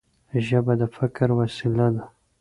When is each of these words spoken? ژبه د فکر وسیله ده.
ژبه 0.47 0.73
د 0.79 0.83
فکر 0.95 1.27
وسیله 1.39 1.87
ده. 1.95 2.03